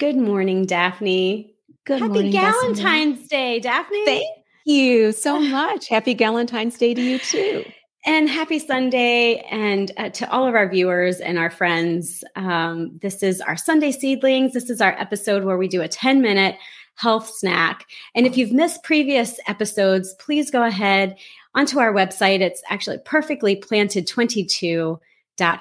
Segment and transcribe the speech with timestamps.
[0.00, 1.54] Good morning, Daphne.
[1.84, 2.32] Good morning.
[2.32, 4.04] Happy morning, Galentine's Day, Daphne.
[4.06, 4.24] Thank
[4.64, 5.88] you so much.
[5.88, 7.66] Happy Galentine's Day to you too.
[8.06, 12.24] And happy Sunday, and uh, to all of our viewers and our friends.
[12.34, 14.54] Um, this is our Sunday Seedlings.
[14.54, 16.56] This is our episode where we do a 10 minute
[16.94, 17.84] health snack.
[18.14, 21.18] And if you've missed previous episodes, please go ahead
[21.54, 22.40] onto our website.
[22.40, 24.98] It's actually perfectly planted 22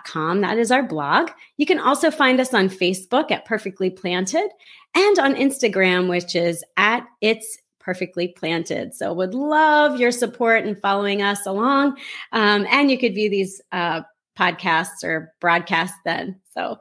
[0.06, 0.42] com.
[0.42, 1.32] That is our blog.
[1.58, 4.50] You can also find us on Facebook at Perfectly Planted
[4.96, 8.94] and on Instagram, which is at It's Perfectly Planted.
[8.94, 11.98] So, would love your support and following us along.
[12.32, 14.02] Um, and you could view these uh,
[14.38, 16.40] podcasts or broadcasts then.
[16.54, 16.78] So,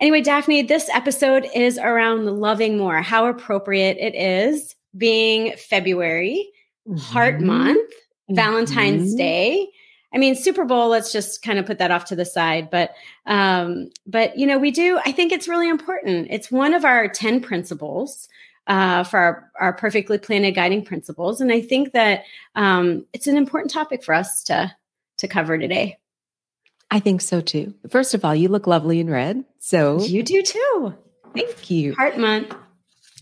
[0.00, 6.50] anyway, Daphne, this episode is around loving more, how appropriate it is being February,
[6.86, 6.98] mm-hmm.
[6.98, 8.34] Heart Month, mm-hmm.
[8.34, 9.68] Valentine's Day
[10.12, 12.70] I mean, Super Bowl, let's just kind of put that off to the side.
[12.70, 12.94] But,
[13.26, 16.28] um, but, you know, we do, I think it's really important.
[16.30, 18.28] It's one of our 10 principles
[18.66, 21.40] uh, for our, our perfectly planted guiding principles.
[21.40, 22.24] And I think that
[22.56, 24.74] um, it's an important topic for us to,
[25.18, 25.98] to cover today.
[26.90, 27.74] I think so too.
[27.88, 29.44] First of all, you look lovely in red.
[29.60, 30.94] So you do too.
[31.34, 31.94] Thank you.
[31.94, 32.54] Heart month.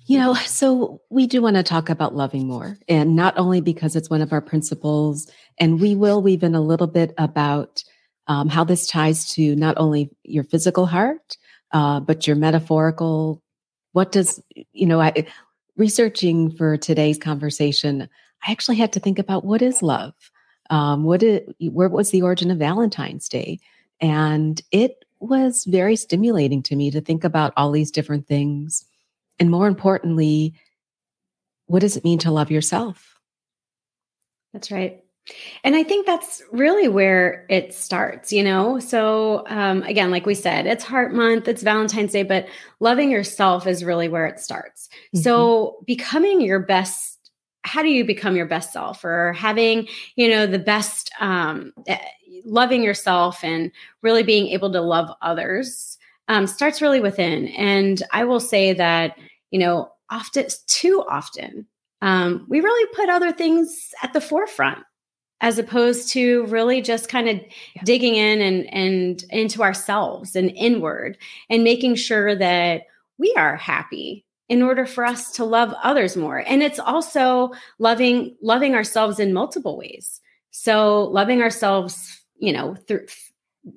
[0.08, 3.94] You know, so we do want to talk about loving more, and not only because
[3.94, 7.84] it's one of our principles, and we will weave in a little bit about
[8.26, 11.36] um, how this ties to not only your physical heart,
[11.72, 13.42] uh, but your metaphorical.
[13.92, 14.42] What does,
[14.72, 15.26] you know, I,
[15.76, 18.08] researching for today's conversation,
[18.46, 20.14] I actually had to think about what is love?
[20.70, 23.58] Um, what is, where was the origin of Valentine's Day?
[24.00, 28.86] And it was very stimulating to me to think about all these different things
[29.38, 30.54] and more importantly,
[31.66, 33.18] what does it mean to love yourself?
[34.52, 35.02] That's right.
[35.62, 38.78] And I think that's really where it starts, you know?
[38.78, 42.46] So, um, again, like we said, it's Heart Month, it's Valentine's Day, but
[42.80, 44.88] loving yourself is really where it starts.
[45.14, 45.20] Mm-hmm.
[45.20, 47.18] So, becoming your best
[47.64, 51.98] how do you become your best self or having you know the best um, eh,
[52.44, 55.98] loving yourself and really being able to love others
[56.28, 57.48] um, starts really within.
[57.48, 59.16] And i will say that
[59.50, 61.66] you know, often, too often,
[62.02, 64.84] um, we really put other things at the forefront
[65.40, 67.36] as opposed to really just kind of
[67.74, 67.82] yeah.
[67.84, 71.16] digging in and and into ourselves and inward
[71.48, 72.82] and making sure that
[73.18, 76.38] we are happy in order for us to love others more.
[76.46, 80.20] And it's also loving loving ourselves in multiple ways.
[80.50, 83.06] So loving ourselves you know through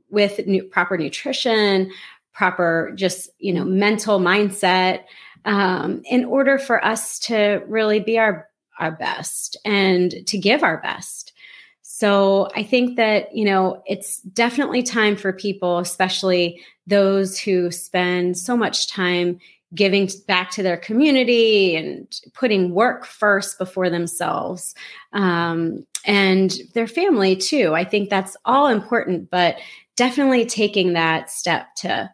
[0.10, 1.92] with new, proper nutrition
[2.34, 5.04] proper just you know mental mindset
[5.46, 8.48] um, in order for us to really be our
[8.80, 11.34] our best and to give our best.
[11.82, 18.38] So I think that, you know, it's definitely time for people, especially those who spend
[18.38, 19.40] so much time
[19.76, 24.74] giving back to their community and putting work first before themselves
[25.14, 27.76] um, and their family too.
[27.76, 29.58] I think that's all important, but
[29.96, 32.10] definitely taking that step to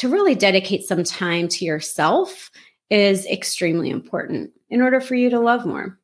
[0.00, 2.50] to really dedicate some time to yourself
[2.88, 6.00] is extremely important in order for you to love more.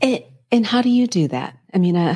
[0.00, 0.22] And,
[0.52, 1.58] and how do you do that?
[1.74, 2.14] I mean, uh,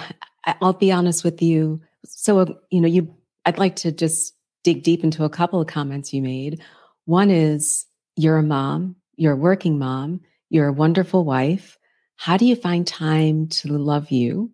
[0.63, 1.81] I'll be honest with you.
[2.05, 3.13] So, uh, you know, you,
[3.47, 4.33] I'd like to just
[4.63, 6.63] dig deep into a couple of comments you made.
[7.07, 7.85] One is
[8.15, 11.77] you're a mom, you're a working mom, you're a wonderful wife.
[12.15, 14.53] How do you find time to love you?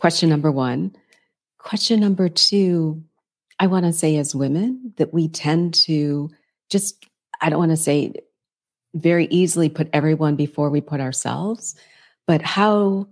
[0.00, 0.96] Question number one.
[1.58, 3.04] Question number two,
[3.58, 6.30] I want to say as women that we tend to
[6.70, 7.04] just
[7.40, 8.14] I don't want to say
[8.94, 11.74] very easily put everyone before we put ourselves,
[12.26, 13.08] but how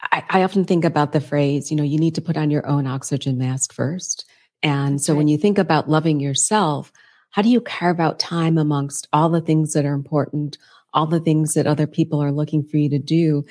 [0.00, 2.66] I, I, often think about the phrase, you know, you need to put on your
[2.66, 4.24] own oxygen mask first.
[4.62, 5.18] And so right.
[5.18, 6.92] when you think about loving yourself,
[7.30, 10.58] how do you carve out time amongst all the things that are important,
[10.92, 13.44] all the things that other people are looking for you to do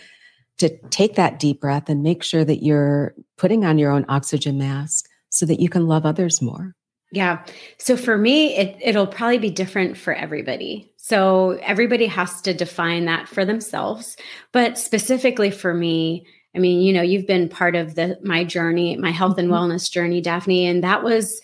[0.59, 4.57] to take that deep breath and make sure that you're putting on your own oxygen
[4.57, 6.75] mask so that you can love others more?
[7.11, 7.43] Yeah.
[7.77, 10.93] So for me, it, it'll probably be different for everybody.
[10.97, 14.15] So everybody has to define that for themselves.
[14.53, 16.25] But specifically for me,
[16.55, 19.71] I mean, you know, you've been part of the my journey, my health and mm-hmm.
[19.71, 21.41] wellness journey, Daphne, and that was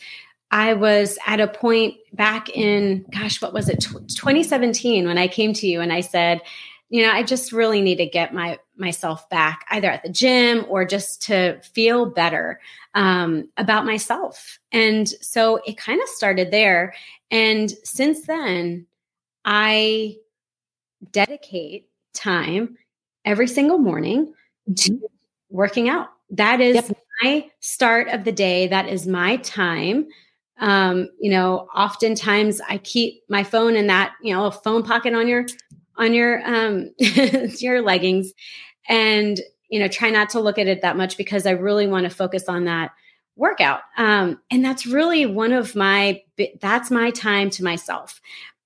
[0.51, 3.81] I was at a point back in gosh, what was it?
[3.81, 6.41] 2017 when I came to you and I said,
[6.89, 10.65] you know, I just really need to get my myself back either at the gym
[10.69, 12.59] or just to feel better
[12.93, 14.59] um, about myself.
[14.71, 16.93] And so it kind of started there.
[17.29, 18.85] And since then,
[19.43, 20.15] I
[21.11, 22.77] dedicate time
[23.25, 24.33] every single morning
[24.75, 25.05] to mm-hmm.
[25.49, 26.09] working out.
[26.29, 26.97] That is yep.
[27.23, 28.67] my start of the day.
[28.67, 30.07] That is my time
[30.59, 35.13] Um, you know, oftentimes I keep my phone in that, you know, a phone pocket
[35.13, 35.45] on your
[35.97, 38.33] on your um your leggings
[38.87, 39.39] and
[39.69, 42.09] you know, try not to look at it that much because I really want to
[42.09, 42.91] focus on that
[43.35, 43.81] workout.
[43.97, 46.21] Um, and that's really one of my
[46.61, 48.21] that's my time to myself.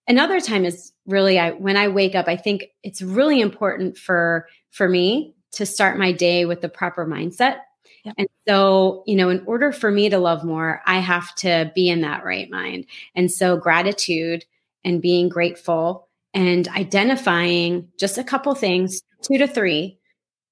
[0.08, 4.48] Another time is really I when I wake up, I think it's really important for
[4.70, 7.58] for me to start my day with the proper mindset.
[8.04, 8.16] Yep.
[8.18, 11.88] And so, you know, in order for me to love more, I have to be
[11.88, 12.86] in that right mind.
[13.14, 14.46] And so, gratitude
[14.84, 20.00] and being grateful and identifying just a couple things, two to three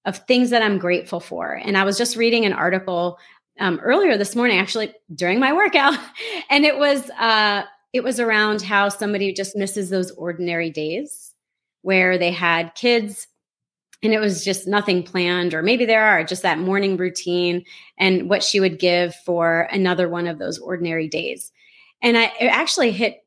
[0.06, 1.54] of things that I'm grateful for.
[1.54, 3.18] And I was just reading an article
[3.60, 5.98] um, earlier this morning, actually during my workout,
[6.50, 11.34] and it was uh, it was around how somebody just misses those ordinary days
[11.82, 13.28] where they had kids
[14.02, 17.64] and it was just nothing planned or maybe there are just that morning routine
[17.98, 21.52] and what she would give for another one of those ordinary days
[22.02, 23.24] and i it actually hit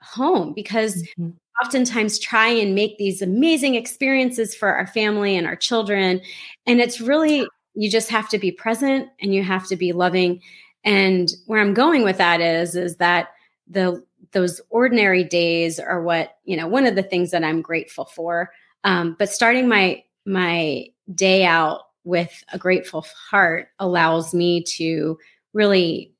[0.00, 1.30] home because mm-hmm.
[1.62, 6.20] Oftentimes try and make these amazing experiences for our family and our children.
[6.66, 10.40] And it's really you just have to be present and you have to be loving.
[10.84, 13.28] And where i'm going with that is is that
[13.68, 18.04] the those ordinary days are what you know one of the things that i'm grateful
[18.04, 18.52] for.
[18.84, 25.18] Um, but starting my my day out with a grateful heart allows me to
[25.52, 26.14] really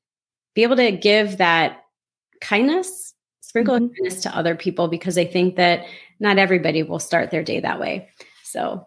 [0.55, 1.83] be able to give that
[2.41, 3.13] kindness,
[3.55, 3.93] sprinkle mm-hmm.
[3.95, 5.85] kindness to other people because I think that
[6.19, 8.09] not everybody will start their day that way.
[8.43, 8.85] So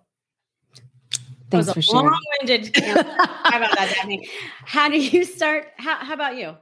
[1.50, 2.04] Thanks for sharing.
[2.04, 2.76] Long-winded.
[2.84, 4.28] how about that, Daphne?
[4.66, 5.68] How do you start?
[5.78, 6.54] How, how about you?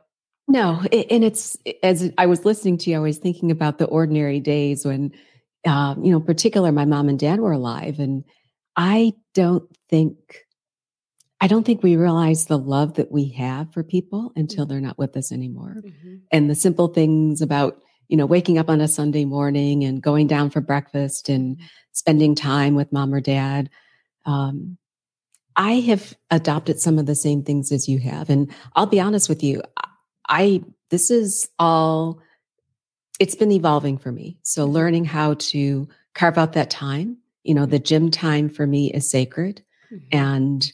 [0.47, 3.87] No, it, and it's as I was listening to you, I was thinking about the
[3.87, 5.11] ordinary days when,
[5.67, 8.23] um, you know, particular my mom and dad were alive, and
[8.77, 10.17] I don't think
[11.41, 14.73] I don't think we realize the love that we have for people until mm-hmm.
[14.73, 15.79] they're not with us anymore.
[15.85, 16.15] Mm-hmm.
[16.31, 20.27] And the simple things about, you know, waking up on a Sunday morning and going
[20.27, 21.67] down for breakfast and mm-hmm.
[21.93, 23.71] spending time with mom or dad.
[24.25, 24.79] Um,
[25.57, 28.29] I have adopted some of the same things as you have.
[28.29, 29.63] And I'll be honest with you,
[30.29, 32.21] I, this is all,
[33.19, 34.39] it's been evolving for me.
[34.43, 34.75] So mm-hmm.
[34.75, 39.09] learning how to carve out that time you know the gym time for me is
[39.09, 40.05] sacred mm-hmm.
[40.13, 40.73] and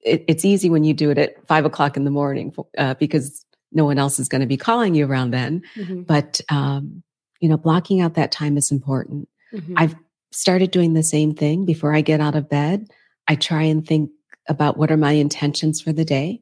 [0.00, 3.44] it, it's easy when you do it at five o'clock in the morning uh, because
[3.72, 6.02] no one else is going to be calling you around then mm-hmm.
[6.02, 7.02] but um,
[7.40, 9.74] you know blocking out that time is important mm-hmm.
[9.76, 9.94] i've
[10.32, 12.86] started doing the same thing before i get out of bed
[13.28, 14.10] i try and think
[14.48, 16.40] about what are my intentions for the day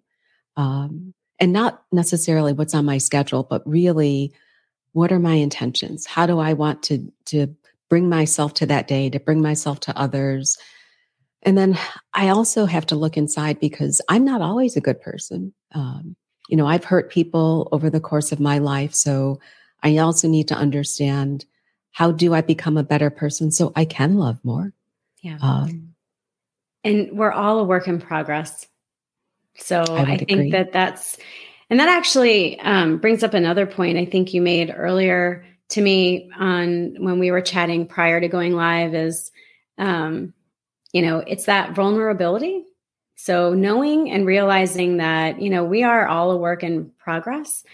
[0.57, 4.33] um, and not necessarily what's on my schedule but really
[4.93, 7.55] what are my intentions how do i want to to
[7.89, 10.59] bring myself to that day, to bring myself to others.
[11.43, 11.79] And then
[12.13, 15.55] I also have to look inside because I'm not always a good person.
[15.75, 16.17] Um,
[16.49, 18.95] you know, I've hurt people over the course of my life.
[18.95, 19.39] So
[19.83, 21.45] I also need to understand
[21.93, 24.73] how do I become a better person so I can love more.
[25.21, 25.39] Yeah.
[25.41, 25.95] Um,
[26.85, 28.67] and we're all a work in progress.
[29.57, 30.51] So I, I think agree.
[30.53, 31.19] that that's,
[31.71, 36.31] and that actually um, brings up another point I think you made earlier to me
[36.39, 39.31] on when we were chatting prior to going live is
[39.77, 40.33] um,
[40.93, 42.65] you know it's that vulnerability
[43.21, 47.65] so knowing and realizing that you know we are all a work in progress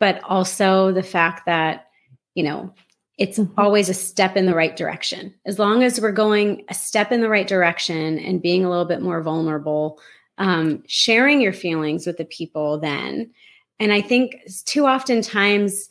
[0.00, 1.86] but also the fact that
[2.34, 2.74] you know
[3.16, 3.60] it's mm-hmm.
[3.60, 7.20] always a step in the right direction as long as we're going a step in
[7.20, 10.00] the right direction and being a little bit more vulnerable
[10.38, 13.30] um, sharing your feelings with the people then
[13.78, 14.36] and i think
[14.66, 15.88] too often times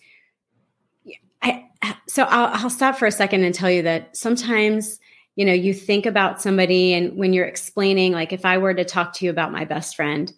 [1.41, 1.65] I,
[2.07, 4.99] so I'll, I'll stop for a second and tell you that sometimes
[5.41, 8.85] you know you think about somebody and when you're explaining like if i were to
[8.85, 10.31] talk to you about my best friend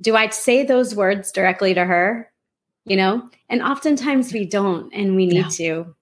[0.00, 2.32] do i say those words directly to her
[2.86, 5.48] you know and oftentimes we don't and we need yeah.
[5.48, 5.94] to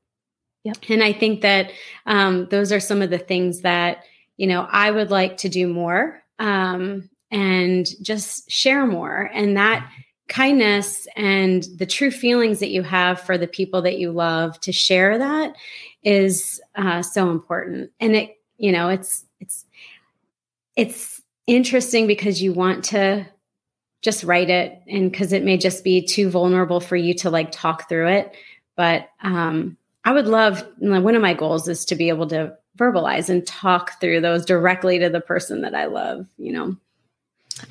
[0.62, 0.76] yep.
[0.88, 1.72] and i think that
[2.06, 4.04] um, those are some of the things that
[4.36, 9.90] you know i would like to do more um, and just share more and that
[10.28, 14.70] kindness and the true feelings that you have for the people that you love to
[14.70, 15.52] share that
[16.02, 17.90] is uh, so important.
[18.00, 19.64] And it you know it's it's
[20.76, 23.26] it's interesting because you want to
[24.02, 27.50] just write it and because it may just be too vulnerable for you to like
[27.52, 28.34] talk through it.
[28.76, 33.28] But um i would love one of my goals is to be able to verbalize
[33.28, 36.76] and talk through those directly to the person that i love you know?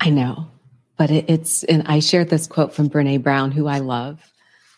[0.00, 0.46] I know.
[0.96, 4.20] But it, it's and i shared this quote from Brené Brown who i love.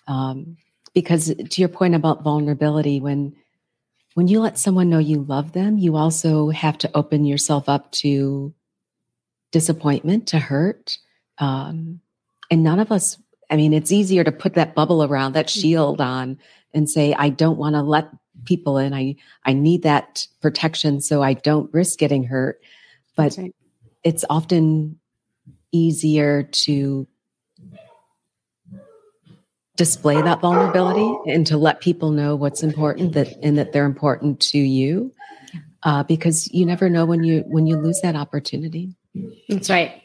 [0.06, 0.56] Um,
[0.94, 3.34] because to your point about vulnerability when
[4.14, 7.90] when you let someone know you love them you also have to open yourself up
[7.92, 8.52] to
[9.50, 10.99] disappointment to hurt
[11.38, 12.00] um,
[12.50, 13.18] and none of us
[13.52, 15.61] I mean, it's easier to put that bubble around, that mm-hmm.
[15.61, 16.38] shield on,
[16.72, 18.08] and say, I don't want to let
[18.46, 18.94] people in.
[18.94, 22.61] I I need that protection so I don't risk getting hurt.
[23.14, 23.54] But right.
[24.04, 24.99] it's often
[25.70, 27.06] easier to
[29.83, 34.39] display that vulnerability and to let people know what's important that and that they're important
[34.39, 35.12] to you
[35.83, 38.95] uh, because you never know when you when you lose that opportunity
[39.49, 40.01] that's right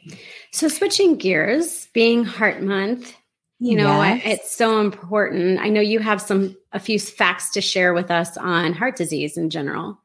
[0.52, 3.14] so switching gears being heart month
[3.60, 4.22] you know yes.
[4.26, 8.36] it's so important i know you have some a few facts to share with us
[8.36, 10.02] on heart disease in general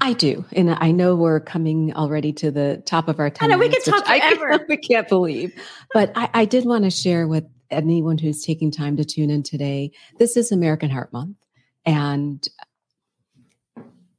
[0.00, 3.46] I do, and I know we're coming already to the top of our time.
[3.46, 4.52] I know we could talk forever.
[4.52, 5.54] I, we can't believe,
[5.94, 9.42] but I, I did want to share with anyone who's taking time to tune in
[9.42, 9.90] today.
[10.18, 11.36] This is American Heart Month,
[11.84, 12.46] and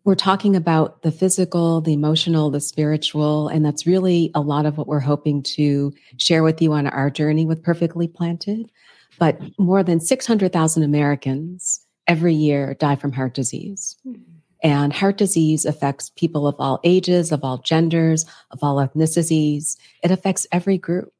[0.05, 4.77] we're talking about the physical, the emotional, the spiritual, and that's really a lot of
[4.77, 8.69] what we're hoping to share with you on our journey with Perfectly Planted.
[9.17, 13.95] But more than 600,000 Americans every year die from heart disease.
[14.05, 14.21] Mm-hmm.
[14.61, 19.77] And heart disease affects people of all ages, of all genders, of all ethnicities.
[20.03, 21.13] It affects every group.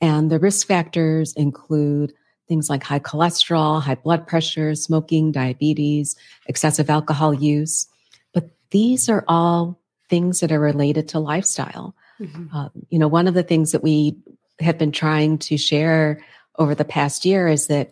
[0.00, 2.12] And the risk factors include
[2.48, 7.86] things like high cholesterol, high blood pressure, smoking, diabetes, excessive alcohol use.
[8.32, 11.94] But these are all things that are related to lifestyle.
[12.20, 12.56] Mm-hmm.
[12.56, 14.16] Uh, you know, one of the things that we
[14.60, 16.24] have been trying to share
[16.58, 17.90] over the past year is that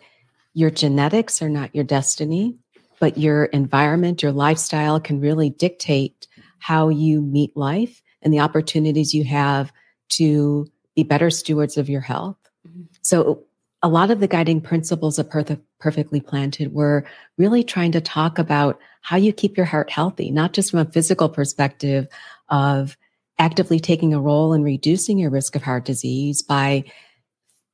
[0.53, 2.57] your genetics are not your destiny,
[2.99, 6.27] but your environment, your lifestyle can really dictate
[6.59, 9.71] how you meet life and the opportunities you have
[10.09, 10.67] to
[10.97, 12.37] be better stewards of your health.
[12.67, 12.81] Mm-hmm.
[13.01, 13.43] So,
[13.83, 17.05] a lot of the guiding principles of Perth- Perfectly Planted were
[17.37, 20.91] really trying to talk about how you keep your heart healthy, not just from a
[20.91, 22.07] physical perspective
[22.49, 22.97] of
[23.37, 26.83] actively taking a role in reducing your risk of heart disease by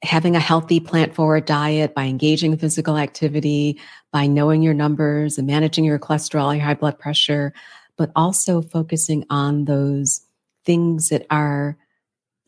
[0.03, 3.79] having a healthy plant forward diet, by engaging in physical activity,
[4.11, 7.53] by knowing your numbers and managing your cholesterol, your high blood pressure,
[7.97, 10.19] but also focusing on those
[10.65, 11.77] things that are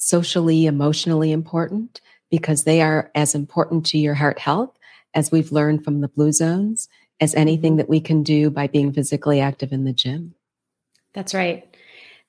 [0.05, 4.77] socially, emotionally important because they are as important to your heart health
[5.15, 6.87] as we've learned from the blue zones
[7.19, 10.35] as anything that we can do by being physically active in the gym.
[11.13, 11.75] That's right.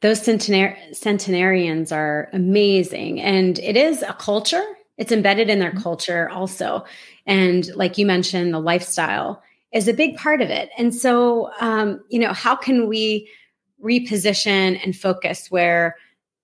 [0.01, 3.21] Those centenar- centenarians are amazing.
[3.21, 4.65] And it is a culture,
[4.97, 5.83] it's embedded in their mm-hmm.
[5.83, 6.83] culture also.
[7.27, 9.43] And like you mentioned, the lifestyle
[9.73, 10.71] is a big part of it.
[10.79, 13.29] And so, um, you know, how can we
[13.85, 15.97] reposition and focus where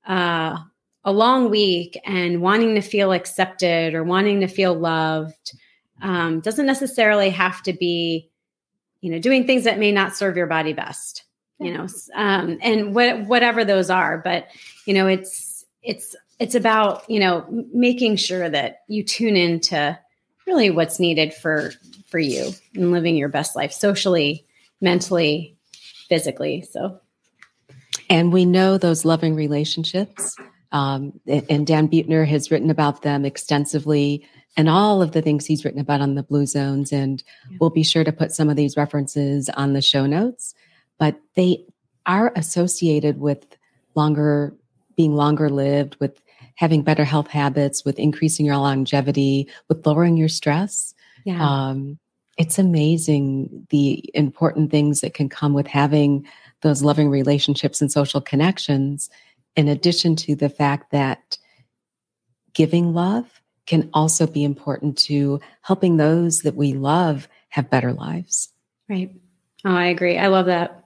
[0.06, 0.58] uh,
[1.04, 5.52] a long week and wanting to feel accepted or wanting to feel loved
[6.00, 8.30] um, doesn't necessarily have to be
[9.00, 11.24] you know doing things that may not serve your body best
[11.62, 14.18] you know um, and what, whatever those are.
[14.18, 14.48] But
[14.86, 19.98] you know it's it's it's about you know making sure that you tune into
[20.46, 21.72] really what's needed for
[22.06, 24.44] for you and living your best life socially
[24.80, 25.56] mentally
[26.08, 26.62] physically.
[26.62, 27.00] So
[28.10, 30.36] and we know those loving relationships
[30.72, 34.26] um, and Dan Buettner has written about them extensively
[34.56, 36.92] and all of the things he's written about on the Blue Zones.
[36.92, 37.58] And yeah.
[37.60, 40.54] we'll be sure to put some of these references on the show notes.
[40.98, 41.64] But they
[42.06, 43.46] are associated with
[43.94, 44.54] longer,
[44.96, 46.20] being longer lived, with
[46.56, 50.94] having better health habits, with increasing your longevity, with lowering your stress.
[51.24, 51.42] Yeah.
[51.42, 51.98] Um,
[52.38, 56.26] it's amazing the important things that can come with having
[56.62, 59.10] those loving relationships and social connections
[59.56, 61.38] in addition to the fact that
[62.54, 68.48] giving love can also be important to helping those that we love have better lives.
[68.88, 69.14] Right.
[69.64, 70.18] Oh, I agree.
[70.18, 70.84] I love that.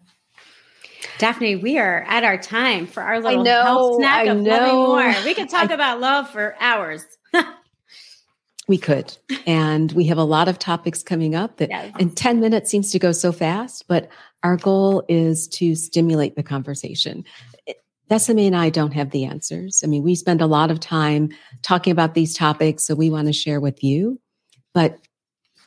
[1.19, 4.51] Daphne, we are at our time for our little know, health snack I of know.
[4.51, 5.25] loving more.
[5.25, 7.05] We could talk I, about love for hours.
[8.69, 9.17] we could.
[9.47, 11.95] And we have a lot of topics coming up that yes.
[11.99, 14.09] in 10 minutes seems to go so fast, but
[14.43, 17.25] our goal is to stimulate the conversation.
[18.11, 19.83] Bessamy and I don't have the answers.
[19.83, 21.31] I mean, we spend a lot of time
[21.63, 24.21] talking about these topics, so we want to share with you.
[24.73, 24.99] But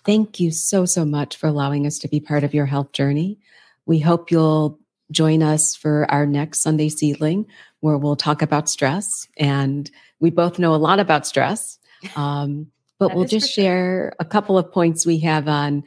[0.05, 3.39] thank you so, so much for allowing us to be part of your health journey.
[3.85, 4.79] We hope you'll
[5.11, 7.45] join us for our next Sunday Seedling,
[7.81, 9.27] where we'll talk about stress.
[9.37, 11.79] And we both know a lot about stress.
[12.15, 12.67] Um,
[12.99, 15.83] but we'll just share a couple of points we have on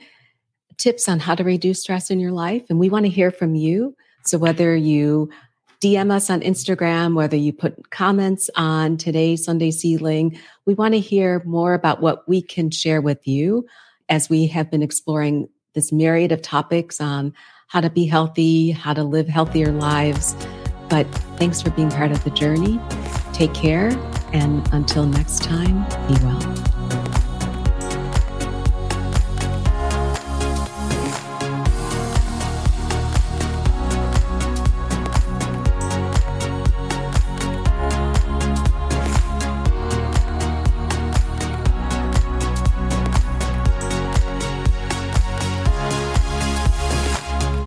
[0.79, 2.65] tips on how to reduce stress in your life.
[2.69, 3.95] And we want to hear from you.
[4.25, 5.31] So whether you
[5.83, 10.39] DM us on Instagram, whether you put comments on today's Sunday Seedling.
[10.65, 13.67] We want to hear more about what we can share with you
[14.09, 17.35] as we have been exploring this myriad of topics on
[17.67, 20.37] how to be healthy, how to live healthier lives.
[20.89, 21.05] But
[21.37, 22.79] thanks for being part of the journey.
[23.33, 23.89] Take care.
[24.33, 26.62] And until next time, be well.